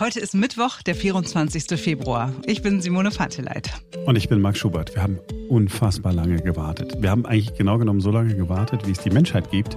Heute 0.00 0.20
ist 0.20 0.32
Mittwoch, 0.32 0.80
der 0.82 0.94
24. 0.94 1.76
Februar. 1.76 2.32
Ich 2.46 2.62
bin 2.62 2.80
Simone 2.80 3.10
Vateleit. 3.10 3.72
Und 4.06 4.14
ich 4.14 4.28
bin 4.28 4.40
Marc 4.40 4.56
Schubert. 4.56 4.94
Wir 4.94 5.02
haben 5.02 5.18
unfassbar 5.48 6.12
lange 6.12 6.36
gewartet. 6.36 6.94
Wir 7.00 7.10
haben 7.10 7.26
eigentlich 7.26 7.54
genau 7.54 7.78
genommen 7.78 8.00
so 8.00 8.12
lange 8.12 8.36
gewartet, 8.36 8.86
wie 8.86 8.92
es 8.92 9.00
die 9.00 9.10
Menschheit 9.10 9.50
gibt. 9.50 9.76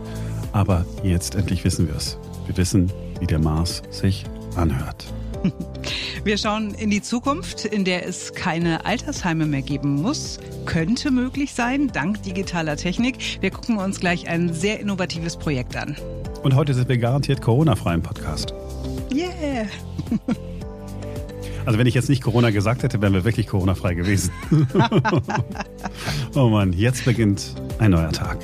Aber 0.51 0.85
jetzt 1.01 1.33
endlich 1.33 1.63
wissen 1.63 1.87
wir 1.87 1.95
es. 1.95 2.19
Wir 2.45 2.55
wissen, 2.55 2.91
wie 3.19 3.25
der 3.25 3.39
Mars 3.39 3.81
sich 3.89 4.25
anhört. 4.55 5.05
Wir 6.23 6.37
schauen 6.37 6.75
in 6.75 6.91
die 6.91 7.01
Zukunft, 7.01 7.65
in 7.65 7.83
der 7.83 8.05
es 8.05 8.33
keine 8.33 8.85
Altersheime 8.85 9.47
mehr 9.47 9.63
geben 9.63 9.95
muss. 9.95 10.39
Könnte 10.67 11.09
möglich 11.09 11.55
sein, 11.55 11.87
dank 11.87 12.21
digitaler 12.21 12.77
Technik. 12.77 13.41
Wir 13.41 13.49
gucken 13.49 13.77
uns 13.77 13.99
gleich 13.99 14.27
ein 14.27 14.53
sehr 14.53 14.79
innovatives 14.79 15.35
Projekt 15.35 15.75
an. 15.75 15.95
Und 16.43 16.53
heute 16.53 16.75
sind 16.75 16.89
wir 16.89 16.99
garantiert 16.99 17.41
Corona-frei 17.41 17.95
im 17.95 18.03
Podcast. 18.03 18.53
Yeah! 19.11 19.65
Also 21.63 21.77
wenn 21.77 21.85
ich 21.85 21.93
jetzt 21.93 22.09
nicht 22.09 22.23
Corona 22.23 22.49
gesagt 22.49 22.81
hätte, 22.81 23.01
wären 23.01 23.13
wir 23.13 23.23
wirklich 23.23 23.45
Corona-frei 23.45 23.93
gewesen. 23.93 24.31
oh 26.35 26.49
Mann, 26.49 26.73
jetzt 26.73 27.05
beginnt 27.05 27.53
ein 27.77 27.91
neuer 27.91 28.11
Tag. 28.11 28.39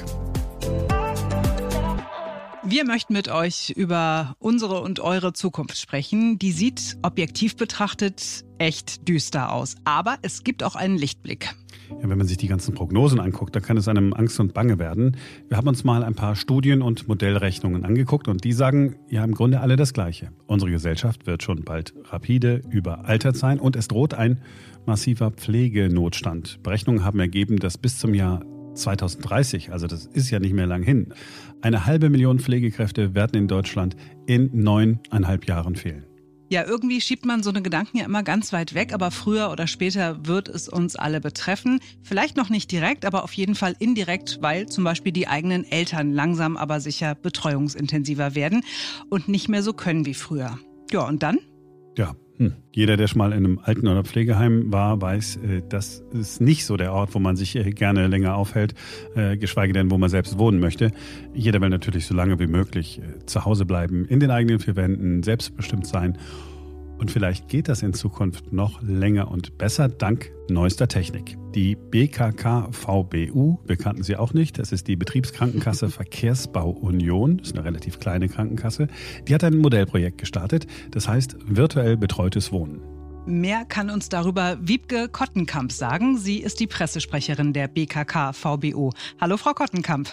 Wir 2.70 2.84
möchten 2.84 3.14
mit 3.14 3.30
euch 3.30 3.70
über 3.78 4.36
unsere 4.40 4.82
und 4.82 5.00
eure 5.00 5.32
Zukunft 5.32 5.78
sprechen. 5.78 6.38
Die 6.38 6.52
sieht 6.52 6.98
objektiv 7.02 7.56
betrachtet 7.56 8.44
echt 8.58 9.08
düster 9.08 9.54
aus. 9.54 9.76
Aber 9.86 10.18
es 10.22 10.44
gibt 10.44 10.64
auch 10.64 10.76
einen 10.76 10.98
Lichtblick. 10.98 11.56
Ja, 11.90 12.10
wenn 12.10 12.18
man 12.18 12.28
sich 12.28 12.36
die 12.36 12.50
ganzen 12.50 12.76
Prognosen 12.76 13.22
anguckt, 13.22 13.56
dann 13.56 13.64
kann 13.64 13.78
es 13.78 13.88
einem 13.88 14.12
Angst 14.12 14.38
und 14.42 14.54
Bange 14.54 14.80
werden. 14.80 15.16
Wir 15.48 15.56
haben 15.56 15.70
uns 15.70 15.86
mal 15.86 16.04
ein 16.04 16.14
paar 16.14 16.36
Studien 16.36 16.82
und 16.82 17.08
Modellrechnungen 17.08 17.86
angeguckt 17.86 18.28
und 18.28 18.44
die 18.44 18.52
sagen 18.52 18.98
ja 19.10 19.24
im 19.24 19.34
Grunde 19.34 19.62
alle 19.62 19.78
das 19.78 19.94
Gleiche. 19.94 20.34
Unsere 20.46 20.70
Gesellschaft 20.70 21.26
wird 21.26 21.44
schon 21.44 21.64
bald 21.64 21.94
rapide 22.12 22.64
überaltert 22.70 23.38
sein 23.38 23.62
und 23.62 23.78
es 23.78 23.88
droht 23.88 24.14
ein 24.14 24.42
massiver 24.86 25.32
Pflegenotstand. 25.32 26.62
Berechnungen 26.64 27.06
haben 27.06 27.22
ergeben, 27.22 27.60
dass 27.60 27.78
bis 27.78 27.98
zum 27.98 28.14
Jahr 28.14 28.44
2030, 28.78 29.72
also 29.72 29.88
das 29.88 30.06
ist 30.06 30.30
ja 30.30 30.40
nicht 30.40 30.54
mehr 30.54 30.68
lang 30.68 30.84
hin, 30.84 31.14
eine 31.62 31.86
halbe 31.86 32.10
Million 32.10 32.40
Pflegekräfte 32.40 33.16
werden 33.16 33.38
in 33.38 33.48
Deutschland 33.48 33.96
in 34.26 34.50
neuneinhalb 34.54 35.46
Jahren 35.46 35.76
fehlen. 35.76 36.06
Ja, 36.50 36.66
irgendwie 36.66 37.02
schiebt 37.02 37.26
man 37.26 37.44
so 37.44 37.50
eine 37.50 37.62
Gedanken 37.62 37.98
ja 37.98 38.06
immer 38.06 38.24
ganz 38.24 38.54
weit 38.54 38.74
weg, 38.74 38.94
aber 38.94 39.12
früher 39.12 39.52
oder 39.52 39.68
später 39.68 40.26
wird 40.26 40.48
es 40.48 40.70
uns 40.70 40.96
alle 40.96 41.20
betreffen. 41.20 41.82
Vielleicht 42.04 42.38
noch 42.38 42.50
nicht 42.50 42.72
direkt, 42.72 43.06
aber 43.06 43.26
auf 43.26 43.34
jeden 43.34 43.54
Fall 43.54 43.76
indirekt, 43.80 44.38
weil 44.40 44.66
zum 44.68 44.86
Beispiel 44.86 45.12
die 45.12 45.28
eigenen 45.28 45.70
Eltern 45.70 46.14
langsam 46.14 46.56
aber 46.56 46.80
sicher 46.80 47.16
betreuungsintensiver 47.16 48.34
werden 48.34 48.64
und 49.10 49.28
nicht 49.28 49.50
mehr 49.50 49.62
so 49.62 49.74
können 49.74 50.06
wie 50.06 50.14
früher. 50.14 50.58
Ja, 50.90 51.06
und 51.06 51.22
dann? 51.22 51.40
Ja, 51.98 52.16
hm. 52.38 52.54
Jeder, 52.72 52.98
der 52.98 53.08
schon 53.08 53.18
mal 53.18 53.32
in 53.32 53.46
einem 53.46 53.60
Alten- 53.60 53.88
oder 53.88 54.04
Pflegeheim 54.04 54.72
war, 54.72 55.02
weiß, 55.02 55.38
äh, 55.38 55.62
das 55.68 56.04
ist 56.14 56.40
nicht 56.40 56.66
so 56.66 56.78
der 56.78 56.94
Ort, 56.94 57.16
wo 57.16 57.20
man 57.20 57.36
sich 57.36 57.56
äh, 57.56 57.72
gerne 57.72 58.08
länger 58.08 58.36
aufhält, 58.36 58.76
äh, 59.16 59.38
geschweige 59.38 59.74
denn, 59.74 59.90
wo 59.90 59.98
man 59.98 60.10
selbst 60.10 60.38
wohnen 60.38 60.60
möchte. 60.60 60.92
Jeder 61.34 61.60
will 61.62 61.70
natürlich 61.70 62.06
so 62.06 62.14
lange 62.14 62.40
wie 62.40 62.48
möglich 62.48 63.02
zu 63.26 63.46
Hause 63.46 63.66
bleiben, 63.66 64.06
in 64.06 64.20
den 64.20 64.30
eigenen 64.30 64.60
vier 64.60 64.76
Wänden, 64.76 65.24
selbstbestimmt 65.24 65.88
sein 65.88 66.18
und 66.98 67.12
vielleicht 67.12 67.48
geht 67.48 67.68
das 67.68 67.84
in 67.84 67.94
Zukunft 67.94 68.52
noch 68.52 68.82
länger 68.82 69.30
und 69.30 69.58
besser 69.58 69.88
dank 69.90 70.32
neuester 70.50 70.88
Technik. 70.88 71.38
Die 71.54 71.76
BKK 71.76 72.70
VBU, 72.72 73.60
wir 73.66 73.78
kannten 73.78 74.04
sie 74.04 74.16
auch 74.16 74.34
nicht, 74.34 74.60
das 74.60 74.72
ist 74.72 74.88
die 74.88 74.96
Betriebskrankenkasse 74.96 75.90
Verkehrsbau 75.90 76.70
Union, 76.70 77.38
das 77.38 77.50
ist 77.50 77.56
eine 77.56 77.66
relativ 77.66 78.00
kleine 78.00 78.30
Krankenkasse, 78.30 78.88
die 79.28 79.34
hat 79.34 79.44
ein 79.44 79.58
Modellprojekt 79.58 80.18
gestartet, 80.18 80.68
das 80.92 81.08
heißt 81.08 81.38
virtuell 81.46 81.98
betreutes 81.98 82.52
Wohnen. 82.52 82.82
Mehr 83.26 83.66
kann 83.66 83.90
uns 83.90 84.08
darüber 84.08 84.58
Wiebke 84.62 85.10
Kottenkamp 85.10 85.74
sagen. 85.74 86.18
Sie 86.18 86.38
ist 86.38 86.62
die 86.62 86.68
Pressesprecherin 86.68 87.52
der 87.52 87.68
BKK 87.68 88.32
VBU. 88.32 88.92
Hallo, 89.20 89.36
Frau 89.36 89.54
Kottenkamp. 89.54 90.10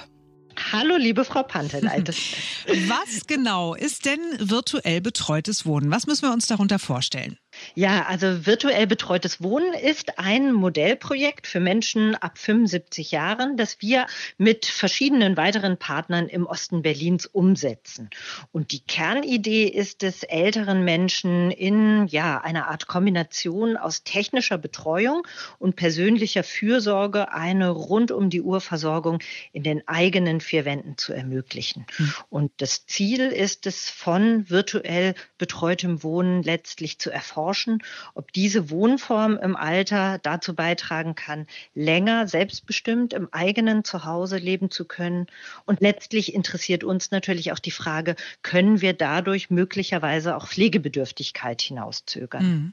Hallo, 0.73 0.97
liebe 0.97 1.25
Frau 1.25 1.43
Panteleit. 1.43 2.09
Was 2.67 3.27
genau 3.27 3.75
ist 3.75 4.05
denn 4.07 4.21
virtuell 4.39 5.01
betreutes 5.01 5.67
Wohnen? 5.67 5.91
Was 5.91 6.07
müssen 6.07 6.23
wir 6.23 6.33
uns 6.33 6.47
darunter 6.47 6.79
vorstellen? 6.79 7.39
Ja, 7.75 8.07
also 8.07 8.47
virtuell 8.47 8.87
betreutes 8.87 9.43
Wohnen 9.43 9.73
ist 9.73 10.19
ein 10.19 10.53
Modellprojekt 10.53 11.47
für 11.47 11.61
Menschen 11.61 12.15
ab 12.15 12.39
75 12.39 13.11
Jahren, 13.11 13.57
das 13.57 13.81
wir 13.81 14.07
mit 14.39 14.67
verschiedenen 14.67 15.37
weiteren 15.37 15.77
Partnern 15.77 16.29
im 16.29 16.47
Osten 16.47 16.83
Berlins 16.83 17.27
umsetzen. 17.27 18.11
Und 18.53 18.73
die 18.73 18.81
Kernidee 18.81 19.65
ist 19.65 20.03
es, 20.03 20.23
älteren 20.23 20.85
Menschen 20.85 21.51
in 21.51 22.07
ja, 22.07 22.41
einer 22.41 22.69
Art 22.69 22.87
Kombination 22.87 23.77
aus 23.77 24.05
technischer 24.05 24.59
Betreuung 24.59 25.27
und 25.59 25.77
persönlicher 25.77 26.45
Fürsorge 26.45 27.33
eine 27.33 27.71
rund 27.71 28.13
um 28.13 28.31
die 28.31 28.43
Uhr 28.43 28.61
Versorgung 28.61 29.21
in 29.53 29.63
den 29.63 29.87
eigenen 29.89 30.41
vier 30.41 30.65
Wänden 30.65 30.97
zu 30.99 31.13
ermöglichen. 31.13 31.87
Mhm. 31.99 32.15
Und 32.31 32.53
das 32.59 32.87
Ziel 32.87 33.21
ist 33.21 33.67
es, 33.67 33.91
von 33.91 34.49
virtuell 34.51 35.15
betreutem 35.39 36.03
Wohnen 36.03 36.43
letztlich 36.43 36.99
zu 36.99 37.11
erforschen 37.11 37.54
erforschen, 37.55 37.83
ob 38.15 38.33
diese 38.33 38.71
Wohnform 38.71 39.39
im 39.39 39.57
Alter 39.57 40.19
dazu 40.23 40.55
beitragen 40.55 41.15
kann, 41.15 41.47
länger 41.75 42.27
selbstbestimmt 42.27 43.13
im 43.13 43.29
eigenen 43.33 43.85
Zuhause 43.85 44.39
leben 44.39 44.71
zu 44.71 44.85
können. 44.85 45.27
Und 45.65 45.81
letztlich 45.81 46.35
interessiert 46.35 46.85
uns 46.85 47.11
natürlich 47.11 47.53
auch 47.53 47.59
die 47.59 47.71
Frage, 47.71 48.17
können 48.43 48.81
wir 48.81 48.93
dadurch 48.93 49.51
möglicherweise 49.51 50.37
auch 50.37 50.49
Pflegebedürftigkeit 50.49 51.63
hinauszögern? 51.63 52.45
Mhm. 52.45 52.73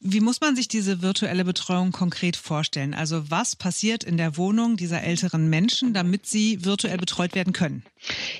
Wie 0.00 0.20
muss 0.20 0.40
man 0.40 0.56
sich 0.56 0.68
diese 0.68 1.02
virtuelle 1.02 1.44
Betreuung 1.44 1.92
konkret 1.92 2.36
vorstellen? 2.36 2.94
Also 2.94 3.30
was 3.30 3.56
passiert 3.56 4.04
in 4.04 4.16
der 4.16 4.36
Wohnung 4.36 4.76
dieser 4.76 5.02
älteren 5.02 5.48
Menschen, 5.50 5.92
damit 5.92 6.26
sie 6.26 6.64
virtuell 6.64 6.98
betreut 6.98 7.34
werden 7.34 7.52
können? 7.52 7.84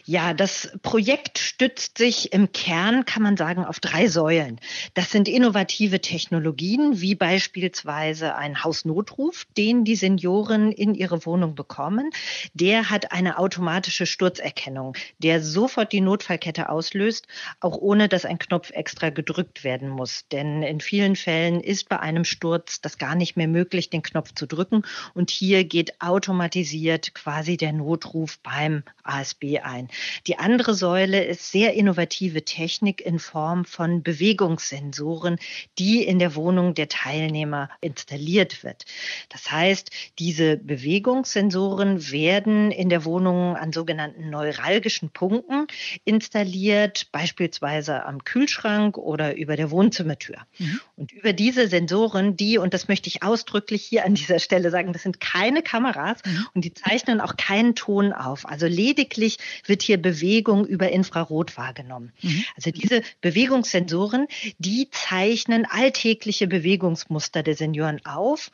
Ja, 0.05 0.35
das 0.35 0.71
Projekt 0.83 1.39
stützt 1.39 1.99
sich 1.99 2.33
im 2.33 2.53
Kern, 2.53 3.05
kann 3.05 3.23
man 3.23 3.37
sagen, 3.37 3.65
auf 3.65 3.81
drei 3.81 4.09
Säulen. 4.09 4.61
Das 4.93 5.11
sind 5.11 5.29
innovative 5.29 5.74
Technologien, 6.01 7.01
wie 7.01 7.15
beispielsweise 7.15 8.37
ein 8.37 8.63
Hausnotruf, 8.63 9.47
den 9.57 9.85
die 9.85 9.97
Senioren 9.97 10.73
in 10.73 10.95
ihre 10.95 11.27
Wohnung 11.27 11.55
bekommen. 11.55 12.11
Der 12.55 12.91
hat 12.91 13.13
eine 13.13 13.39
automatische 13.39 14.07
Sturzerkennung, 14.07 14.97
der 15.19 15.43
sofort 15.43 15.93
die 15.93 16.01
Notfallkette 16.01 16.69
auslöst, 16.69 17.27
auch 17.61 17.77
ohne 17.77 18.09
dass 18.09 18.25
ein 18.25 18.39
Knopf 18.39 18.71
extra 18.71 19.11
gedrückt 19.11 19.65
werden 19.65 19.89
muss. 19.89 20.29
Denn 20.29 20.63
in 20.63 20.81
vielen 20.81 21.17
Fällen 21.17 21.61
ist 21.61 21.89
bei 21.89 21.99
einem 21.99 22.25
Sturz 22.25 22.81
das 22.81 22.99
gar 22.99 23.15
nicht 23.15 23.37
mehr 23.37 23.49
möglich, 23.49 23.91
den 23.91 24.03
Knopf 24.03 24.33
zu 24.35 24.47
drücken. 24.47 24.83
Und 25.15 25.31
hier 25.31 25.65
geht 25.65 26.01
automatisiert 26.01 27.15
quasi 27.15 27.57
der 27.57 27.73
Notruf 27.73 28.39
beim 28.39 28.85
ASB 29.03 29.61
ein. 29.63 29.89
Die 30.27 30.39
andere 30.39 30.75
Säule 30.75 31.25
ist 31.25 31.51
sehr 31.51 31.75
innovative 31.75 32.45
Technik 32.45 33.01
in 33.01 33.19
Form 33.19 33.65
von 33.65 34.03
Bewegungssensoren, 34.03 35.39
die 35.79 36.03
in 36.05 36.19
der 36.19 36.35
Wohnung 36.35 36.75
der 36.75 36.89
Teilnehmer 36.89 37.71
installiert 37.81 38.65
wird. 38.65 38.85
Das 39.29 39.51
heißt, 39.51 39.91
diese 40.19 40.57
Bewegungssensoren 40.57 42.11
werden 42.11 42.71
in 42.71 42.89
der 42.89 43.05
Wohnung 43.05 43.57
an 43.57 43.73
sogenannten 43.73 44.31
neuralgischen 44.31 45.11
Punkten 45.11 45.67
installiert, 46.05 47.09
beispielsweise 47.13 48.05
am 48.05 48.25
Kühlschrank 48.25 48.99
oder 48.99 49.37
über 49.37 49.57
der 49.57 49.71
Wohnzimmertür. 49.71 50.37
Mhm. 50.59 50.81
Und 50.97 51.13
über 51.13 51.33
diese 51.33 51.69
Sensoren, 51.69 52.37
die, 52.37 52.59
und 52.59 52.75
das 52.75 52.89
möchte 52.89 53.09
ich 53.09 53.23
ausdrücklich 53.23 53.85
hier 53.85 54.05
an 54.05 54.15
dieser 54.15 54.39
Stelle 54.39 54.71
sagen, 54.71 54.93
das 54.93 55.03
sind 55.03 55.21
keine 55.21 55.63
Kameras 55.63 56.19
mhm. 56.25 56.47
und 56.55 56.65
die 56.65 56.75
zeichnen 56.75 57.21
auch 57.21 57.37
keinen 57.37 57.75
Ton 57.75 58.13
auf. 58.13 58.47
Also 58.47 58.67
lediglich 58.67 59.39
wird 59.67 59.83
hier 59.83 60.01
Bewegung 60.01 60.67
über 60.67 60.91
Infrarot 60.91 61.57
wahrgenommen. 61.57 62.13
Mhm. 62.23 62.45
Also 62.57 62.71
diese 62.71 63.03
Bewegungssensoren, 63.21 64.27
die 64.59 64.89
zeichnen 64.91 65.44
alltägliche 65.65 66.47
Bewegungsmuster 66.47 67.43
der 67.43 67.55
Senioren 67.55 68.05
auf 68.05 68.51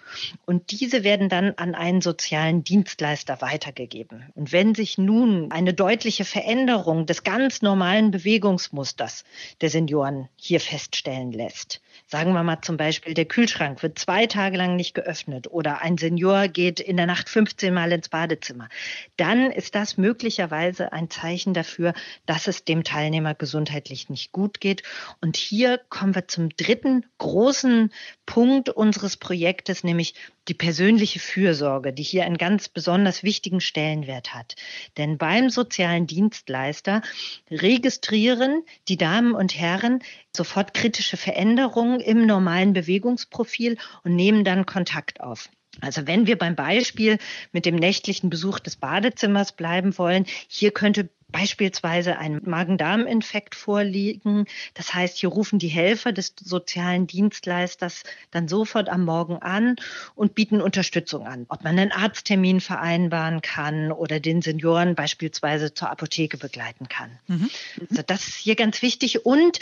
und 0.46 0.70
diese 0.70 1.04
werden 1.04 1.28
dann 1.28 1.54
an 1.56 1.74
einen 1.74 2.00
sozialen 2.00 2.64
Dienstleister 2.64 3.40
weitergegeben. 3.40 4.24
Und 4.34 4.52
wenn 4.52 4.74
sich 4.74 4.98
nun 4.98 5.52
eine 5.52 5.74
deutliche 5.74 6.24
Veränderung 6.24 7.06
des 7.06 7.22
ganz 7.22 7.62
normalen 7.62 8.10
Bewegungsmusters 8.10 9.24
der 9.60 9.70
Senioren 9.70 10.28
hier 10.36 10.60
feststellen 10.60 11.32
lässt, 11.32 11.80
sagen 12.06 12.32
wir 12.32 12.42
mal 12.42 12.60
zum 12.62 12.76
Beispiel, 12.76 13.14
der 13.14 13.26
Kühlschrank 13.26 13.82
wird 13.82 13.98
zwei 13.98 14.26
Tage 14.26 14.56
lang 14.56 14.76
nicht 14.76 14.94
geöffnet 14.94 15.48
oder 15.50 15.82
ein 15.82 15.98
Senior 15.98 16.48
geht 16.48 16.80
in 16.80 16.96
der 16.96 17.06
Nacht 17.06 17.28
15 17.28 17.72
Mal 17.72 17.92
ins 17.92 18.08
Badezimmer, 18.08 18.68
dann 19.16 19.50
ist 19.50 19.74
das 19.74 19.96
möglicherweise 19.96 20.92
ein 20.92 21.10
Zeichen 21.10 21.54
dafür, 21.54 21.94
dass 22.26 22.48
es 22.48 22.64
dem 22.64 22.84
Teilnehmer 22.84 23.34
gesundheitlich 23.34 24.08
nicht 24.08 24.32
gut 24.32 24.60
geht. 24.60 24.82
Und 25.20 25.36
hier 25.36 25.78
kommen 25.88 26.14
wir 26.14 26.28
zum 26.28 26.48
dritten 26.50 26.79
dritten 26.80 27.04
großen 27.18 27.92
Punkt 28.26 28.70
unseres 28.70 29.16
Projektes, 29.16 29.84
nämlich 29.84 30.14
die 30.48 30.54
persönliche 30.54 31.18
Fürsorge, 31.18 31.92
die 31.92 32.02
hier 32.02 32.24
einen 32.24 32.38
ganz 32.38 32.68
besonders 32.68 33.22
wichtigen 33.22 33.60
Stellenwert 33.60 34.34
hat. 34.34 34.56
Denn 34.96 35.18
beim 35.18 35.50
sozialen 35.50 36.06
Dienstleister 36.06 37.02
registrieren 37.50 38.62
die 38.88 38.96
Damen 38.96 39.34
und 39.34 39.58
Herren 39.58 40.02
sofort 40.34 40.74
kritische 40.74 41.16
Veränderungen 41.16 42.00
im 42.00 42.26
normalen 42.26 42.72
Bewegungsprofil 42.72 43.76
und 44.04 44.16
nehmen 44.16 44.44
dann 44.44 44.66
Kontakt 44.66 45.20
auf. 45.20 45.50
Also 45.80 46.06
wenn 46.06 46.26
wir 46.26 46.36
beim 46.36 46.56
Beispiel 46.56 47.18
mit 47.52 47.64
dem 47.64 47.76
nächtlichen 47.76 48.28
Besuch 48.28 48.58
des 48.58 48.76
Badezimmers 48.76 49.52
bleiben 49.52 49.96
wollen, 49.98 50.26
hier 50.48 50.72
könnte 50.72 51.10
beispielsweise 51.32 52.18
ein 52.18 52.40
Magen-Darm-Infekt 52.44 53.54
vorliegen. 53.54 54.46
Das 54.74 54.94
heißt, 54.94 55.18
hier 55.18 55.28
rufen 55.28 55.58
die 55.58 55.68
Helfer 55.68 56.12
des 56.12 56.34
sozialen 56.40 57.06
Dienstleisters 57.06 58.02
dann 58.30 58.48
sofort 58.48 58.88
am 58.88 59.04
Morgen 59.04 59.36
an 59.36 59.76
und 60.14 60.34
bieten 60.34 60.60
Unterstützung 60.60 61.26
an. 61.26 61.46
Ob 61.48 61.64
man 61.64 61.78
einen 61.78 61.92
Arzttermin 61.92 62.60
vereinbaren 62.60 63.42
kann 63.42 63.92
oder 63.92 64.20
den 64.20 64.42
Senioren 64.42 64.94
beispielsweise 64.94 65.74
zur 65.74 65.90
Apotheke 65.90 66.36
begleiten 66.36 66.88
kann. 66.88 67.10
Mhm. 67.26 67.50
Also 67.90 68.02
das 68.06 68.28
ist 68.28 68.36
hier 68.36 68.56
ganz 68.56 68.82
wichtig 68.82 69.24
und 69.24 69.58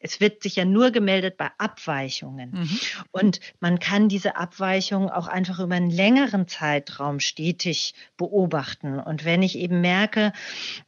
es 0.00 0.20
wird 0.20 0.42
sich 0.42 0.56
ja 0.56 0.64
nur 0.64 0.90
gemeldet 0.90 1.36
bei 1.36 1.50
Abweichungen. 1.58 2.50
Mhm. 2.50 2.78
Und 3.10 3.40
man 3.60 3.78
kann 3.78 4.08
diese 4.08 4.36
Abweichungen 4.36 5.08
auch 5.08 5.28
einfach 5.28 5.60
über 5.60 5.74
einen 5.74 5.90
längeren 5.90 6.46
Zeitraum 6.46 7.20
stetig 7.20 7.94
beobachten. 8.16 8.98
Und 8.98 9.24
wenn 9.24 9.42
ich 9.42 9.56
eben 9.56 9.80
merke, 9.80 10.32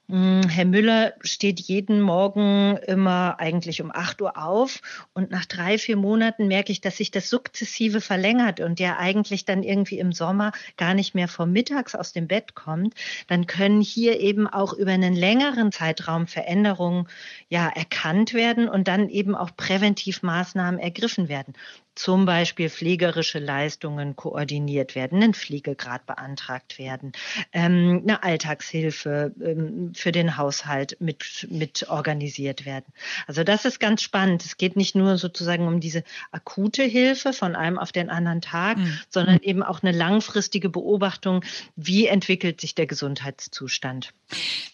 Herr 0.08 0.64
Müller 0.64 1.14
steht 1.23 1.58
jeden 1.58 2.00
Morgen 2.00 2.76
immer 2.87 3.41
eigentlich 3.41 3.82
um 3.82 3.91
8 3.93 4.23
Uhr 4.23 4.38
auf 4.41 4.81
und 5.14 5.32
nach 5.32 5.47
drei, 5.47 5.79
vier 5.79 5.97
Monaten 5.97 6.47
merke 6.47 6.70
ich, 6.70 6.81
dass 6.81 6.99
sich 6.99 7.11
das 7.11 7.29
sukzessive 7.29 8.00
verlängert 8.00 8.61
und 8.61 8.79
der 8.79 9.00
eigentlich 9.00 9.47
dann 9.47 9.64
irgendwie 9.64 9.99
im 9.99 10.12
Sommer 10.12 10.53
gar 10.76 10.94
nicht 10.94 11.17
mehr 11.17 11.26
vor 11.26 11.47
mittags 11.47 11.97
aus 11.97 12.12
dem 12.12 12.29
Bett 12.29 12.55
kommt, 12.55 12.94
dann 13.26 13.49
können 13.49 13.81
hier 13.81 14.20
eben 14.20 14.47
auch 14.47 14.75
über 14.75 14.93
einen 14.93 15.17
längeren 15.17 15.73
Zeitraum 15.73 16.29
Veränderungen 16.29 17.09
ja 17.49 17.69
erkannt 17.69 18.32
werden 18.32 18.69
und 18.69 18.87
dann 18.87 19.09
eben 19.09 19.35
auch 19.35 19.56
präventiv 19.56 20.23
Maßnahmen 20.23 20.79
ergriffen 20.79 21.29
werden 21.29 21.55
zum 21.97 22.27
Beispiel 22.27 22.71
pflegerische 22.71 23.39
Leistungen 23.39 24.15
koordiniert 24.15 24.95
werden, 24.95 25.23
ein 25.23 25.35
Pflegegrad 25.35 26.07
beantragt 26.07 26.79
werden, 26.79 27.13
ähm, 27.53 28.03
eine 28.03 28.23
Alltagshilfe 28.23 29.33
ähm, 29.43 29.93
für 29.95 30.13
den 30.13 30.37
Haushalt 30.37 30.97
mit, 31.01 31.49
mit 31.51 31.89
organisiert 31.89 32.65
werden. 32.67 32.85
Also 33.27 33.43
das 33.43 33.65
ist 33.65 33.81
ganz 33.81 34.03
spannend. 34.03 34.45
Es 34.45 34.59
geht 34.59 34.77
nicht 34.77 34.95
nur 34.95 35.17
sozusagen 35.19 35.67
um 35.67 35.81
diese 35.81 36.05
akute 36.31 36.85
Hilfe 36.85 37.33
von 37.33 37.57
einem 37.57 37.79
auf 37.79 37.93
den 37.93 38.11
anderen 38.11 38.43
Tag, 38.43 38.77
mhm. 38.77 39.01
sondern 39.09 39.39
eben 39.41 39.63
auch 39.63 39.83
eine 39.83 39.97
langfristige 39.97 40.69
Beobachtung, 40.69 41.45
wie 41.77 42.07
entwickelt 42.07 42.61
sich 42.61 42.75
der 42.75 42.87
Gesundheitszustand. 42.87 44.13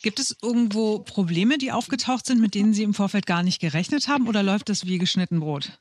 Gibt 0.03 0.19
es 0.19 0.37
irgendwo 0.43 0.99
Probleme, 0.99 1.59
die 1.59 1.71
aufgetaucht 1.71 2.27
sind, 2.27 2.41
mit 2.41 2.55
denen 2.55 2.75
Sie 2.75 2.83
im 2.83 2.95
Vorfeld 2.95 3.27
gar 3.27 3.43
nicht 3.43 3.61
gerechnet 3.61 4.09
haben 4.09 4.27
oder 4.27 4.43
läuft 4.43 4.69
das 4.69 4.87
wie 4.87 4.99
geschnitten 4.99 5.41
Brot? 5.41 5.79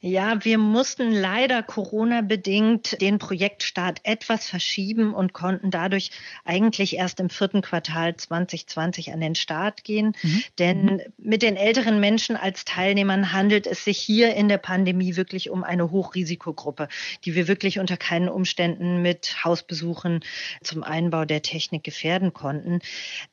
Ja, 0.00 0.44
wir 0.44 0.58
mussten 0.76 1.10
leider 1.10 1.62
Corona-bedingt 1.62 3.00
den 3.00 3.16
Projektstart 3.18 4.00
etwas 4.02 4.46
verschieben 4.46 5.14
und 5.14 5.32
konnten 5.32 5.70
dadurch 5.70 6.10
eigentlich 6.44 6.98
erst 6.98 7.18
im 7.18 7.30
vierten 7.30 7.62
Quartal 7.62 8.14
2020 8.14 9.10
an 9.10 9.22
den 9.22 9.34
Start 9.36 9.84
gehen. 9.84 10.14
Mhm. 10.22 10.42
Denn 10.58 11.02
mit 11.16 11.40
den 11.40 11.56
älteren 11.56 11.98
Menschen 11.98 12.36
als 12.36 12.66
Teilnehmern 12.66 13.32
handelt 13.32 13.66
es 13.66 13.84
sich 13.84 13.96
hier 13.96 14.34
in 14.34 14.50
der 14.50 14.58
Pandemie 14.58 15.16
wirklich 15.16 15.48
um 15.48 15.64
eine 15.64 15.90
Hochrisikogruppe, 15.90 16.88
die 17.24 17.34
wir 17.34 17.48
wirklich 17.48 17.78
unter 17.78 17.96
keinen 17.96 18.28
Umständen 18.28 19.00
mit 19.00 19.42
Hausbesuchen 19.44 20.20
zum 20.62 20.82
Einbau 20.82 21.24
der 21.24 21.40
Technik 21.40 21.84
gefährden 21.84 22.34
konnten. 22.34 22.80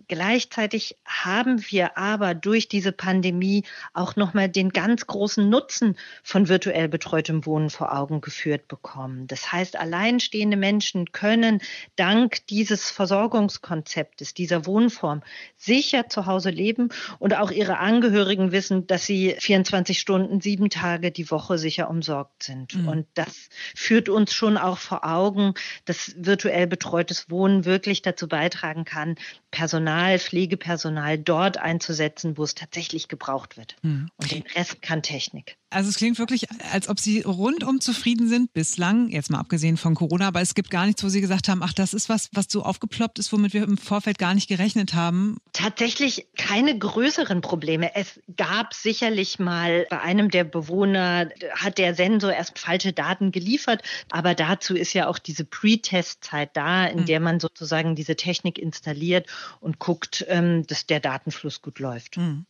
Gleichzeitig 0.07 0.95
haben 1.03 1.61
wir 1.67 1.97
aber 1.97 2.35
durch 2.35 2.69
diese 2.69 2.93
Pandemie 2.93 3.65
auch 3.91 4.15
nochmal 4.15 4.47
den 4.47 4.69
ganz 4.69 5.07
großen 5.07 5.49
Nutzen 5.49 5.97
von 6.23 6.47
virtuell 6.47 6.87
betreutem 7.33 7.45
Wohnen 7.45 7.69
vor 7.69 7.95
Augen 7.95 8.21
geführt 8.21 8.67
bekommen. 8.67 9.27
Das 9.27 9.51
heißt, 9.51 9.77
alleinstehende 9.79 10.57
Menschen 10.57 11.11
können 11.11 11.61
dank 11.95 12.45
dieses 12.47 12.91
Versorgungskonzeptes, 12.91 14.33
dieser 14.33 14.65
Wohnform 14.65 15.23
sicher 15.57 16.09
zu 16.09 16.25
Hause 16.25 16.49
leben 16.49 16.89
und 17.19 17.35
auch 17.35 17.51
ihre 17.51 17.77
Angehörigen 17.77 18.51
wissen, 18.51 18.87
dass 18.87 19.05
sie 19.05 19.35
24 19.39 19.99
Stunden, 19.99 20.41
sieben 20.41 20.69
Tage 20.69 21.11
die 21.11 21.29
Woche 21.31 21.57
sicher 21.57 21.89
umsorgt 21.89 22.43
sind. 22.43 22.75
Mhm. 22.75 22.87
Und 22.87 23.07
das 23.15 23.49
führt 23.75 24.09
uns 24.09 24.33
schon 24.33 24.57
auch 24.57 24.77
vor 24.77 25.05
Augen, 25.05 25.53
dass 25.85 26.13
virtuell 26.17 26.67
betreutes 26.67 27.29
Wohnen 27.29 27.65
wirklich 27.65 28.01
dazu 28.01 28.27
beitragen 28.27 28.85
kann, 28.85 29.15
Personal, 29.51 30.19
Pflegepersonal 30.19 31.17
dort 31.17 31.57
einzusetzen, 31.57 32.37
wo 32.37 32.43
es 32.43 32.55
tatsächlich 32.55 33.07
gebraucht 33.07 33.57
wird. 33.57 33.75
Mhm. 33.81 34.09
Und 34.17 34.31
den 34.31 34.43
Rest 34.55 34.81
kann 34.81 35.01
Technik. 35.01 35.57
Also 35.73 35.89
es 35.89 35.97
klingt 35.97 36.19
wirklich, 36.19 36.47
als 36.71 36.87
ob 36.87 36.99
Sie 36.99 37.21
rundum 37.21 37.81
zufrieden 37.81 38.27
sind 38.27 38.53
bislang, 38.53 39.09
jetzt 39.09 39.29
mal 39.29 39.39
abgesehen 39.39 39.77
von 39.77 39.95
Corona, 39.95 40.27
aber 40.27 40.41
es 40.41 40.53
gibt 40.55 40.69
gar 40.69 40.85
nichts, 40.85 41.03
wo 41.03 41.09
Sie 41.09 41.21
gesagt 41.21 41.49
haben, 41.49 41.63
ach, 41.63 41.73
das 41.73 41.93
ist 41.93 42.09
was, 42.09 42.29
was 42.33 42.45
so 42.49 42.63
aufgeploppt 42.63 43.19
ist, 43.19 43.33
womit 43.33 43.53
wir 43.53 43.63
im 43.63 43.77
Vorfeld 43.77 44.17
gar 44.17 44.33
nicht 44.33 44.47
gerechnet 44.47 44.93
haben. 44.93 45.37
Tatsächlich 45.51 46.27
keine 46.37 46.77
größeren 46.77 47.41
Probleme. 47.41 47.95
Es 47.95 48.19
gab 48.37 48.73
sicherlich 48.73 49.39
mal 49.39 49.87
bei 49.89 49.99
einem 49.99 50.29
der 50.29 50.43
Bewohner, 50.43 51.29
hat 51.55 51.77
der 51.77 51.95
Sensor 51.95 52.31
erst 52.31 52.59
falsche 52.59 52.93
Daten 52.93 53.31
geliefert, 53.31 53.81
aber 54.11 54.35
dazu 54.35 54.75
ist 54.75 54.93
ja 54.93 55.07
auch 55.07 55.17
diese 55.17 55.43
Pre-Test-Zeit 55.43 56.55
da, 56.55 56.85
in 56.85 57.01
mhm. 57.01 57.05
der 57.05 57.19
man 57.19 57.39
sozusagen 57.39 57.95
diese 57.95 58.15
Technik 58.15 58.59
installiert 58.59 59.27
und 59.59 59.79
guckt, 59.79 60.25
ähm, 60.27 60.67
dass 60.67 60.85
der 60.85 60.99
Datenfluss 60.99 61.61
gut 61.61 61.79
läuft. 61.79 62.17
Mhm. 62.17 62.45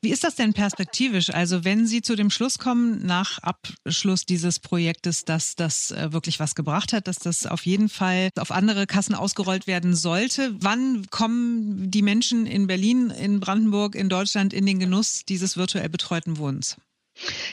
Wie 0.00 0.10
ist 0.10 0.24
das 0.24 0.34
denn 0.34 0.52
perspektivisch? 0.52 1.30
Also 1.30 1.64
wenn 1.64 1.86
Sie 1.86 2.02
zu 2.02 2.16
dem 2.16 2.30
Schluss 2.30 2.58
kommen, 2.58 3.04
nach 3.04 3.38
Abschluss 3.38 4.26
dieses 4.26 4.58
Projektes, 4.58 5.24
dass 5.24 5.54
das 5.54 5.90
äh, 5.90 6.12
wirklich 6.12 6.40
was 6.40 6.54
gebracht 6.54 6.92
hat, 6.92 7.08
dass 7.08 7.18
das 7.18 7.46
auf 7.46 7.64
jeden 7.66 7.88
Fall 7.88 8.30
auf 8.36 8.50
andere 8.50 8.86
Kassen 8.86 9.14
ausgerollt 9.14 9.66
werden 9.66 9.94
sollte, 9.94 10.54
wann 10.60 11.06
kommen 11.10 11.90
die 11.90 12.02
Menschen 12.02 12.46
in 12.46 12.66
Berlin, 12.66 13.10
in 13.10 13.40
Brandenburg, 13.40 13.94
in 13.94 14.08
Deutschland 14.08 14.52
in 14.52 14.66
den 14.66 14.78
Genuss 14.78 15.24
dieses 15.26 15.56
virtuell 15.56 15.88
betreuten 15.88 16.38
Wohnens? 16.38 16.76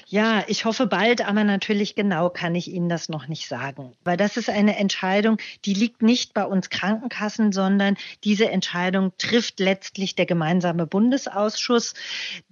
Ja, 0.08 0.44
ich 0.48 0.66
hoffe 0.66 0.88
bald, 0.88 1.26
aber 1.26 1.44
natürlich 1.44 1.96
genau 1.96 2.30
kann 2.30 2.56
ich 2.56 2.68
Ihnen 2.68 2.90
das 2.90 3.10
noch 3.10 3.28
nicht 3.28 3.48
sagen. 3.48 3.96
Weil 4.04 4.18
das 4.18 4.36
ist 4.36 4.50
eine 4.50 4.78
Entscheidung, 4.78 5.38
die 5.66 5.74
liegt 5.74 6.02
nicht 6.02 6.34
bei 6.34 6.46
uns 6.46 6.70
Krankenkassen, 6.70 7.52
sondern 7.52 7.96
diese 8.24 8.50
Entscheidung 8.50 9.14
trifft 9.18 9.60
letztlich 9.60 10.16
der 10.16 10.26
gemeinsame 10.26 10.88
Bundesausschuss. 10.88 11.94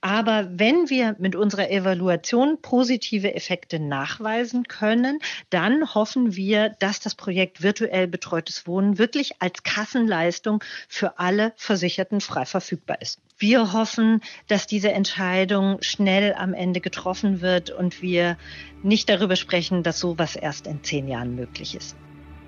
Aber 0.02 0.48
wenn 0.52 0.90
wir 0.90 1.16
mit 1.20 1.36
unserer 1.36 1.70
Evaluation 1.70 2.62
positive 2.62 3.34
Effekte 3.34 3.80
nachweisen 3.80 4.64
können, 4.68 5.20
dann 5.50 5.94
hoffen 5.94 6.36
wir, 6.36 6.70
dass 6.80 7.00
das 7.00 7.16
Projekt 7.16 7.62
virtuell 7.62 8.08
betreutes 8.08 8.68
Wohnen 8.68 8.98
wirklich 8.98 9.42
als 9.42 9.64
Kassenleistung 9.64 10.64
für 10.88 11.20
alle 11.20 11.54
Versicherten 11.56 12.22
frei 12.22 12.46
verfügbar 12.46 13.02
ist. 13.02 13.20
Wir 13.40 13.72
hoffen, 13.72 14.20
dass 14.48 14.68
diese 14.68 14.92
Entscheidung 14.92 15.78
schnell 15.80 16.36
am 16.38 16.54
Ende 16.54 16.82
getroffen 16.82 17.40
wird 17.40 17.72
und 17.72 18.02
wir 18.02 18.38
nicht 18.84 19.10
darüber 19.10 19.38
sprechen, 19.38 19.82
dass 19.82 20.00
sowas 20.00 20.36
erst 20.36 20.68
in 20.68 20.84
zehn 20.84 21.08
Jahren 21.08 21.36
möglich 21.36 21.74
ist. 21.74 21.96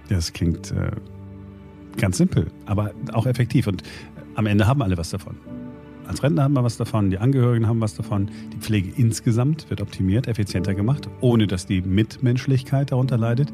Das 0.09 0.33
klingt 0.33 0.71
äh, 0.71 0.91
ganz 1.97 2.17
simpel, 2.17 2.51
aber 2.65 2.91
auch 3.13 3.25
effektiv. 3.25 3.67
Und 3.67 3.83
am 4.35 4.45
Ende 4.45 4.67
haben 4.67 4.81
alle 4.81 4.97
was 4.97 5.11
davon. 5.11 5.37
Als 6.07 6.21
Rentner 6.23 6.43
haben 6.43 6.53
wir 6.53 6.63
was 6.63 6.75
davon, 6.75 7.09
die 7.09 7.19
Angehörigen 7.19 7.67
haben 7.67 7.79
was 7.79 7.95
davon, 7.95 8.29
die 8.51 8.57
Pflege 8.57 8.91
insgesamt 8.97 9.69
wird 9.69 9.79
optimiert, 9.79 10.27
effizienter 10.27 10.73
gemacht, 10.73 11.07
ohne 11.21 11.47
dass 11.47 11.67
die 11.67 11.81
Mitmenschlichkeit 11.81 12.91
darunter 12.91 13.17
leidet 13.17 13.47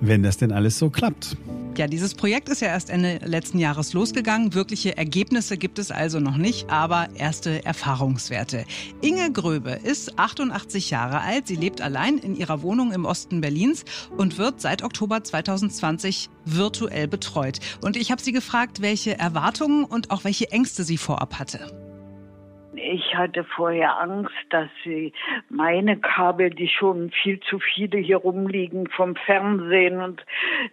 wenn 0.00 0.22
das 0.22 0.36
denn 0.36 0.52
alles 0.52 0.78
so 0.78 0.90
klappt. 0.90 1.36
Ja, 1.78 1.86
dieses 1.86 2.16
Projekt 2.16 2.48
ist 2.48 2.60
ja 2.60 2.66
erst 2.66 2.90
Ende 2.90 3.20
letzten 3.24 3.60
Jahres 3.60 3.92
losgegangen. 3.92 4.52
Wirkliche 4.52 4.96
Ergebnisse 4.96 5.56
gibt 5.56 5.78
es 5.78 5.92
also 5.92 6.18
noch 6.18 6.36
nicht, 6.36 6.70
aber 6.70 7.06
erste 7.14 7.64
Erfahrungswerte. 7.64 8.64
Inge 9.00 9.30
Gröbe 9.30 9.78
ist 9.84 10.18
88 10.18 10.90
Jahre 10.90 11.20
alt. 11.20 11.46
Sie 11.46 11.54
lebt 11.54 11.80
allein 11.80 12.18
in 12.18 12.34
ihrer 12.34 12.62
Wohnung 12.62 12.90
im 12.90 13.04
Osten 13.04 13.40
Berlins 13.40 13.84
und 14.16 14.38
wird 14.38 14.60
seit 14.60 14.82
Oktober 14.82 15.22
2020 15.22 16.30
virtuell 16.44 17.06
betreut. 17.06 17.60
Und 17.80 17.96
ich 17.96 18.10
habe 18.10 18.20
sie 18.20 18.32
gefragt, 18.32 18.82
welche 18.82 19.16
Erwartungen 19.16 19.84
und 19.84 20.10
auch 20.10 20.24
welche 20.24 20.50
Ängste 20.50 20.82
sie 20.82 20.98
vorab 20.98 21.38
hatte. 21.38 21.87
Ich 22.90 23.14
hatte 23.14 23.44
vorher 23.44 24.00
Angst, 24.00 24.34
dass 24.48 24.68
sie 24.82 25.12
meine 25.50 25.98
Kabel, 25.98 26.48
die 26.48 26.68
schon 26.68 27.10
viel 27.10 27.38
zu 27.40 27.58
viele 27.58 27.98
hier 27.98 28.16
rumliegen 28.16 28.88
vom 28.88 29.14
Fernsehen 29.14 30.00
und 30.00 30.24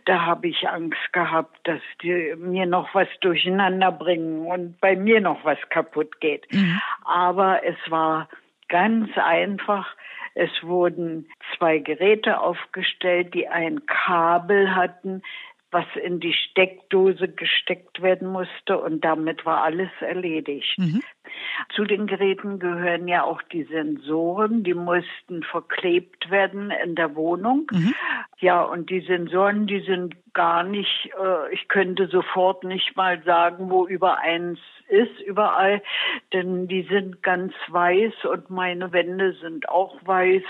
da 0.06 0.26
habe 0.26 0.48
ich 0.48 0.70
Angst 0.70 1.12
gehabt, 1.12 1.60
dass 1.66 1.82
die 2.02 2.34
mir 2.38 2.66
noch 2.68 2.96
was 2.96 3.10
durcheinander 3.20 3.92
bringen 3.92 4.46
und 4.46 4.80
bei 4.80 4.96
mir 4.96 5.20
noch 5.20 5.44
was 5.44 5.58
kaputt 5.70 6.22
geht. 6.22 6.48
Mhm. 6.54 6.80
Aber 7.04 7.66
es 7.66 7.78
war 7.90 8.30
ganz 8.70 9.10
einfach. 9.18 9.94
Es 10.36 10.52
wurden 10.62 11.28
zwei 11.56 11.80
Geräte 11.80 12.40
aufgestellt, 12.40 13.34
die 13.34 13.50
ein 13.50 13.86
Kabel 13.88 14.74
hatten, 14.74 15.22
was 15.76 15.86
in 16.02 16.22
die 16.22 16.32
Steckdose 16.32 17.28
gesteckt 17.28 18.02
werden 18.02 18.30
musste 18.30 18.80
und 18.80 19.04
damit 19.04 19.46
war 19.46 19.62
alles 19.62 19.90
erledigt. 20.00 20.80
Mhm. 20.80 21.04
Zu 21.76 21.84
den 21.84 22.08
Geräten 22.08 22.60
gehören 22.60 23.10
ja 23.10 23.24
auch 23.24 23.42
die 23.42 23.64
Sensoren, 23.64 24.64
die 24.64 24.74
mussten 24.74 25.44
verklebt 25.44 26.32
werden 26.32 26.72
in 26.72 26.96
der 26.96 27.14
Wohnung. 27.18 27.68
Mhm. 27.74 27.94
Ja, 28.40 28.64
und 28.64 28.90
die 28.90 29.00
Sensoren, 29.02 29.66
die 29.66 29.80
sind 29.82 30.16
gar 30.34 30.64
nicht, 30.64 31.10
äh, 31.18 31.54
ich 31.54 31.68
könnte 31.70 32.08
sofort 32.08 32.64
nicht 32.64 32.96
mal 32.98 33.24
sagen, 33.24 33.70
wo 33.70 33.88
über 33.88 34.20
eins 34.20 34.60
ist 34.88 35.20
überall, 35.22 35.82
denn 36.34 36.68
die 36.68 36.84
sind 36.84 37.24
ganz 37.24 37.54
weiß 37.70 38.26
und 38.26 38.50
meine 38.50 38.92
Wände 38.92 39.34
sind 39.42 39.70
auch 39.70 39.96
weiß. 40.06 40.44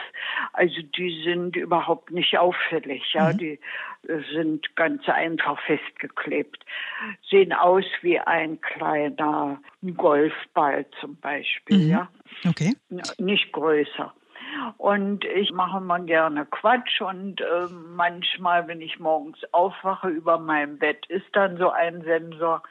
Also 0.53 0.81
die 0.81 1.23
sind 1.23 1.55
überhaupt 1.55 2.11
nicht 2.11 2.37
auffällig, 2.37 3.13
ja, 3.13 3.31
mhm. 3.31 3.37
die 3.37 3.59
äh, 4.07 4.19
sind 4.33 4.75
ganz 4.75 5.07
einfach 5.07 5.59
festgeklebt. 5.61 6.65
Sehen 7.29 7.53
aus 7.53 7.85
wie 8.01 8.19
ein 8.19 8.59
kleiner 8.61 9.61
Golfball 9.95 10.85
zum 10.99 11.17
Beispiel, 11.17 11.77
mhm. 11.77 11.89
ja. 11.91 12.09
Okay. 12.47 12.73
Nicht 13.19 13.51
größer. 13.51 14.13
Und 14.77 15.25
ich 15.25 15.51
mache 15.51 15.79
mal 15.79 16.03
gerne 16.03 16.45
Quatsch 16.45 17.01
und 17.01 17.41
äh, 17.41 17.67
manchmal, 17.95 18.67
wenn 18.67 18.81
ich 18.81 18.99
morgens 18.99 19.37
aufwache, 19.51 20.09
über 20.09 20.37
meinem 20.37 20.77
Bett 20.77 21.05
ist 21.07 21.27
dann 21.33 21.57
so 21.57 21.69
ein 21.69 22.01
Sensor. 22.03 22.63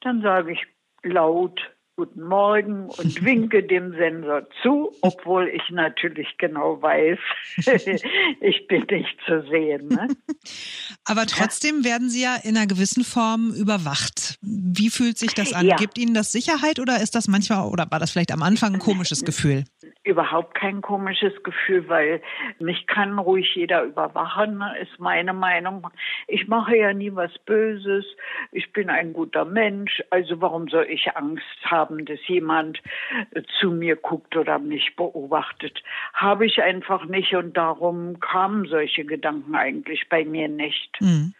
Dann 0.00 0.22
sage 0.22 0.52
ich 0.52 0.66
laut 1.02 1.60
Guten 1.98 2.24
Morgen 2.24 2.90
und 2.90 3.24
winke 3.24 3.62
dem 3.62 3.92
Sensor 3.92 4.46
zu, 4.60 4.92
obwohl 5.00 5.48
ich 5.48 5.62
natürlich 5.70 6.28
genau 6.36 6.82
weiß, 6.82 7.18
ich 8.40 8.66
bin 8.68 8.84
nicht 8.90 9.16
zu 9.24 9.40
sehen. 9.48 9.88
Ne? 9.88 10.08
Aber 11.06 11.24
trotzdem 11.24 11.84
werden 11.84 12.10
Sie 12.10 12.20
ja 12.20 12.36
in 12.36 12.54
einer 12.54 12.66
gewissen 12.66 13.02
Form 13.02 13.50
überwacht. 13.54 14.38
Wie 14.42 14.90
fühlt 14.90 15.16
sich 15.16 15.32
das 15.32 15.54
an? 15.54 15.64
Ja. 15.64 15.76
Gibt 15.76 15.96
Ihnen 15.96 16.12
das 16.12 16.32
Sicherheit 16.32 16.80
oder 16.80 17.00
ist 17.00 17.14
das 17.14 17.28
manchmal 17.28 17.66
oder 17.66 17.86
war 17.90 17.98
das 17.98 18.10
vielleicht 18.10 18.32
am 18.32 18.42
Anfang 18.42 18.74
ein 18.74 18.78
komisches 18.78 19.24
Gefühl? 19.24 19.64
Überhaupt 20.06 20.54
kein 20.54 20.80
komisches 20.80 21.34
Gefühl, 21.42 21.86
weil 21.88 22.22
mich 22.58 22.86
kann 22.86 23.18
ruhig 23.18 23.54
jeder 23.54 23.82
überwachen, 23.82 24.62
ist 24.80 24.98
meine 24.98 25.34
Meinung. 25.34 25.86
Ich 26.28 26.48
mache 26.48 26.76
ja 26.76 26.94
nie 26.94 27.14
was 27.14 27.36
Böses. 27.40 28.06
Ich 28.52 28.72
bin 28.72 28.88
ein 28.88 29.12
guter 29.12 29.44
Mensch. 29.44 30.02
Also 30.10 30.40
warum 30.40 30.68
soll 30.68 30.86
ich 30.88 31.14
Angst 31.14 31.44
haben? 31.64 32.06
dass 32.06 32.18
jemand 32.28 32.80
zu 33.60 33.70
mir 33.70 33.96
guckt 33.96 34.36
oder 34.36 34.58
mich 34.58 34.96
beobachtet. 34.96 35.82
Habe 36.12 36.46
ich 36.46 36.62
einfach 36.62 37.04
nicht 37.06 37.34
und 37.34 37.56
darum 37.56 38.18
kamen 38.20 38.66
solche 38.66 39.04
Gedanken 39.04 39.54
eigentlich 39.54 40.08
bei 40.08 40.24
mir 40.24 40.48
nicht. 40.48 40.90
Mhm. 41.00 41.34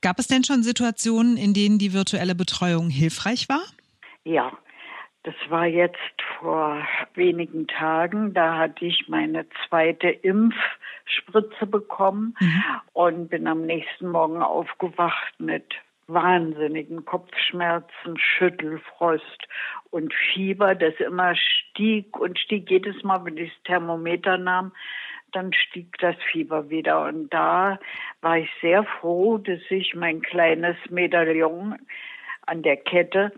Gab 0.00 0.18
es 0.18 0.28
denn 0.28 0.44
schon 0.44 0.62
Situationen, 0.62 1.36
in 1.36 1.52
denen 1.52 1.78
die 1.78 1.92
virtuelle 1.92 2.34
Betreuung 2.34 2.88
hilfreich 2.88 3.48
war? 3.48 3.62
Ja, 4.24 4.52
das 5.26 5.34
war 5.48 5.66
jetzt 5.66 6.22
vor 6.38 6.86
wenigen 7.14 7.66
Tagen. 7.66 8.32
Da 8.32 8.58
hatte 8.58 8.84
ich 8.84 9.08
meine 9.08 9.44
zweite 9.66 10.08
Impfspritze 10.08 11.66
bekommen 11.66 12.36
mhm. 12.38 12.62
und 12.92 13.28
bin 13.28 13.48
am 13.48 13.62
nächsten 13.62 14.08
Morgen 14.08 14.40
aufgewacht 14.40 15.34
mit 15.38 15.74
wahnsinnigen 16.06 17.04
Kopfschmerzen, 17.04 18.16
Schüttelfrost 18.16 19.48
und 19.90 20.14
Fieber, 20.14 20.76
das 20.76 20.94
immer 21.00 21.34
stieg 21.34 22.16
und 22.16 22.38
stieg. 22.38 22.70
Jedes 22.70 23.02
Mal, 23.02 23.24
wenn 23.24 23.36
ich 23.36 23.52
das 23.52 23.62
Thermometer 23.64 24.38
nahm, 24.38 24.70
dann 25.32 25.52
stieg 25.52 25.98
das 25.98 26.14
Fieber 26.30 26.70
wieder. 26.70 27.02
Und 27.04 27.34
da 27.34 27.80
war 28.20 28.38
ich 28.38 28.50
sehr 28.60 28.84
froh, 28.84 29.38
dass 29.38 29.58
ich 29.70 29.96
mein 29.96 30.22
kleines 30.22 30.76
Medaillon 30.88 31.74
an 32.46 32.62
der 32.62 32.76
Kette 32.76 33.32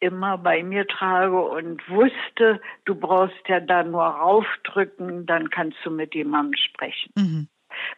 immer 0.00 0.38
bei 0.38 0.62
mir 0.62 0.86
trage 0.86 1.40
und 1.40 1.86
wusste, 1.88 2.60
du 2.84 2.94
brauchst 2.94 3.48
ja 3.48 3.60
da 3.60 3.82
nur 3.82 4.04
raufdrücken, 4.04 5.26
dann 5.26 5.50
kannst 5.50 5.78
du 5.84 5.90
mit 5.90 6.14
jemandem 6.14 6.56
sprechen. 6.56 7.12
Mhm. 7.16 7.48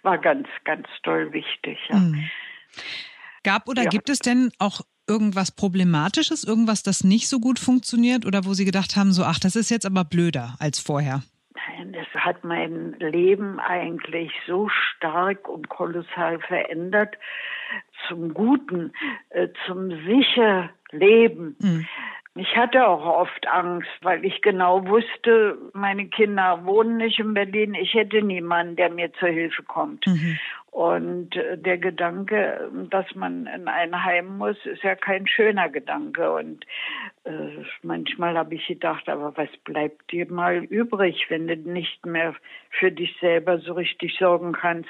War 0.03 0.19
ganz, 0.19 0.49
ganz 0.65 0.87
toll 1.03 1.33
wichtig. 1.33 1.79
Ja. 1.89 1.97
Mhm. 1.97 2.29
Gab 3.45 3.69
oder 3.69 3.85
ja. 3.85 3.89
gibt 3.89 4.11
es 4.11 4.19
denn 4.19 4.53
auch 4.59 4.83
irgendwas 5.09 5.51
Problematisches, 5.51 6.45
irgendwas, 6.45 6.83
das 6.83 7.05
nicht 7.05 7.29
so 7.29 7.41
gut 7.41 7.59
funktioniert 7.59 8.25
oder 8.25 8.45
wo 8.45 8.55
Sie 8.55 8.65
gedacht 8.65 8.97
haben, 8.97 9.13
so, 9.13 9.25
ach, 9.25 9.39
das 9.39 9.57
ist 9.57 9.71
jetzt 9.71 9.87
aber 9.87 10.05
blöder 10.05 10.55
als 10.59 10.79
vorher? 10.79 11.23
Das 11.93 12.07
hat 12.15 12.45
mein 12.45 12.95
Leben 12.99 13.61
eigentlich 13.61 14.33
so 14.47 14.69
stark 14.69 15.49
und 15.49 15.69
kolossal 15.69 16.41
verändert 16.41 17.17
zum 18.09 18.35
Guten, 18.35 18.93
äh, 19.31 19.49
zum 19.67 19.91
sicher 20.05 20.71
Leben. 20.91 21.57
Mhm. 21.61 21.87
Ich 22.35 22.57
hatte 22.57 22.87
auch 22.87 23.05
oft 23.05 23.47
Angst, 23.47 23.91
weil 24.01 24.25
ich 24.25 24.41
genau 24.41 24.87
wusste, 24.87 25.59
meine 25.75 26.07
Kinder 26.07 26.65
wohnen 26.65 26.97
nicht 26.97 27.19
in 27.19 27.35
Berlin. 27.35 27.75
Ich 27.75 27.93
hätte 27.93 28.23
niemanden, 28.23 28.77
der 28.77 28.89
mir 28.89 29.13
zur 29.15 29.29
Hilfe 29.29 29.63
kommt. 29.65 30.07
Mhm. 30.07 30.39
Und 30.71 31.37
äh, 31.37 31.59
der 31.59 31.77
Gedanke, 31.77 32.71
dass 32.89 33.15
man 33.15 33.47
in 33.47 33.69
ein 33.69 34.03
Heim 34.03 34.39
muss, 34.39 34.57
ist 34.65 34.83
ja 34.83 34.95
kein 34.95 35.27
schöner 35.27 35.69
Gedanke. 35.69 36.33
Und 36.33 36.65
äh, 37.25 37.65
manchmal 37.83 38.39
habe 38.39 38.55
ich 38.55 38.67
gedacht, 38.67 39.07
aber 39.11 39.37
was 39.37 39.51
bleibt 39.65 40.11
dir 40.11 40.27
mal 40.33 40.65
übrig, 40.65 41.27
wenn 41.29 41.47
du 41.47 41.57
nicht 41.57 42.07
mehr 42.07 42.35
für 42.71 42.91
dich 42.91 43.15
selber 43.21 43.59
so 43.59 43.75
richtig 43.75 44.17
sorgen 44.19 44.53
kannst? 44.53 44.89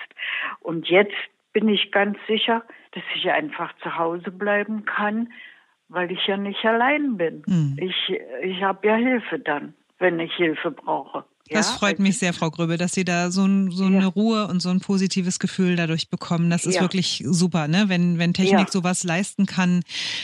Und 0.60 0.86
jetzt 0.88 1.16
bin 1.52 1.68
ich 1.68 1.90
ganz 1.90 2.16
sicher, 2.28 2.62
dass 2.92 3.02
ich 3.16 3.28
einfach 3.32 3.74
zu 3.78 3.98
Hause 3.98 4.30
bleiben 4.30 4.84
kann, 4.84 5.32
weil 5.92 6.10
ich 6.10 6.26
ja 6.26 6.36
nicht 6.36 6.64
allein 6.64 7.16
bin. 7.16 7.42
Mhm. 7.46 7.76
Ich, 7.78 8.12
ich 8.42 8.62
habe 8.62 8.86
ja 8.86 8.96
Hilfe 8.96 9.38
dann, 9.38 9.74
wenn 9.98 10.18
ich 10.20 10.32
Hilfe 10.34 10.70
brauche. 10.70 11.24
Das 11.52 11.70
ja, 11.70 11.76
freut 11.76 11.98
mich 11.98 12.18
sehr, 12.18 12.32
Frau 12.32 12.50
Gröbel, 12.50 12.78
dass 12.78 12.92
Sie 12.92 13.04
da 13.04 13.30
so, 13.30 13.44
ein, 13.44 13.70
so 13.70 13.84
ja. 13.84 13.98
eine 13.98 14.06
Ruhe 14.06 14.46
und 14.48 14.60
so 14.60 14.70
ein 14.70 14.80
positives 14.80 15.38
Gefühl 15.38 15.76
dadurch 15.76 16.08
bekommen. 16.08 16.50
Das 16.50 16.64
ist 16.64 16.76
ja. 16.76 16.80
wirklich 16.82 17.22
super, 17.26 17.68
ne? 17.68 17.84
wenn, 17.88 18.18
wenn 18.18 18.34
Technik 18.34 18.70
sowas 18.70 19.04
leisten 19.04 19.46
kann. 19.46 19.82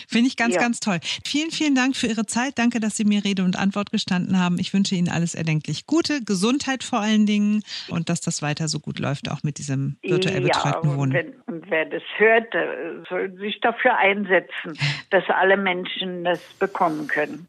Finde 0.09 0.29
ich 0.29 0.37
ganz, 0.37 0.57
ganz 0.57 0.81
toll. 0.81 0.99
Vielen, 1.25 1.51
vielen 1.51 1.75
Dank 1.75 1.97
für 1.97 2.07
Ihre 2.07 2.27
Zeit. 2.27 2.59
Danke, 2.59 2.81
dass 2.81 2.97
Sie 2.97 3.05
mir 3.05 3.25
Rede 3.25 3.45
und 3.45 3.59
Antwort 3.59 3.91
gestanden 3.91 4.39
haben. 4.39 4.59
Ich 4.59 4.73
wünsche 4.73 4.95
Ihnen 4.95 5.09
alles 5.09 5.35
erdenklich 5.35 5.87
Gute, 5.87 6.23
Gesundheit 6.25 6.85
vor 6.85 7.01
allen 7.01 7.27
Dingen 7.27 7.63
und 7.89 8.09
dass 8.09 8.21
das 8.21 8.43
weiter 8.43 8.69
so 8.69 8.81
gut 8.81 8.99
läuft, 8.99 9.31
auch 9.31 9.43
mit 9.43 9.59
diesem 9.59 9.97
virtuell 10.03 10.41
betreuten 10.41 10.97
Wohnen. 10.97 11.13
Wenn, 11.13 11.35
und 11.47 11.71
wer 11.71 11.85
das 11.87 12.03
hört, 12.17 12.53
soll 13.09 13.37
sich 13.39 13.61
dafür 13.61 13.97
einsetzen, 13.97 14.79
dass 15.11 15.25
alle 15.29 15.57
Menschen 15.57 16.25
das 16.25 16.41
bekommen 16.59 17.07
können. 17.07 17.47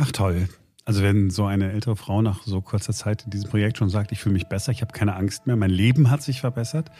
Ach 0.00 0.12
toll. 0.12 0.48
Also 0.88 1.02
wenn 1.02 1.30
so 1.30 1.44
eine 1.44 1.72
ältere 1.72 1.96
Frau 1.96 2.22
nach 2.22 2.44
so 2.44 2.60
kurzer 2.60 2.92
Zeit 2.92 3.24
in 3.24 3.30
diesem 3.30 3.50
Projekt 3.50 3.76
schon 3.76 3.88
sagt, 3.88 4.12
ich 4.12 4.20
fühle 4.20 4.34
mich 4.34 4.46
besser, 4.46 4.70
ich 4.70 4.82
habe 4.82 4.92
keine 4.92 5.16
Angst 5.16 5.44
mehr, 5.48 5.56
mein 5.56 5.70
Leben 5.70 6.12
hat 6.12 6.22
sich 6.22 6.40
verbessert, 6.40 6.92